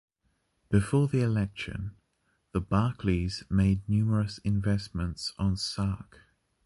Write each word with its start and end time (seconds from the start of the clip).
Before 0.71 1.07
the 1.07 1.21
election, 1.21 1.95
the 2.53 2.59
Barclays 2.59 3.43
made 3.51 3.87
numerous 3.87 4.39
investments 4.39 5.31
on 5.37 5.57
Sark. 5.57 6.21